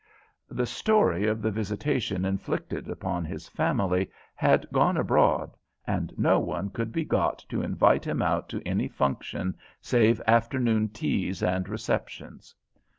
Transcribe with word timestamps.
The 0.49 0.65
story 0.65 1.27
of 1.27 1.43
the 1.43 1.51
visitation 1.51 2.25
inflicted 2.25 2.89
upon 2.89 3.23
his 3.23 3.47
family 3.47 4.09
had 4.33 4.65
gone 4.73 4.97
abroad, 4.97 5.55
and 5.85 6.11
no 6.17 6.39
one 6.39 6.71
could 6.71 6.91
be 6.91 7.05
got 7.05 7.45
to 7.49 7.61
invite 7.61 8.03
him 8.05 8.19
out 8.19 8.49
to 8.49 8.67
any 8.67 8.87
function 8.87 9.55
save 9.79 10.19
afternoon 10.25 10.89
teas 10.89 11.43
and 11.43 11.69
receptions. 11.69 12.55